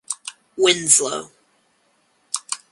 Winslow. 0.57 1.29